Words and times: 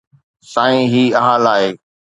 سائين، 0.53 0.89
هي 0.93 1.05
حال 1.19 1.45
آهي 1.47 1.71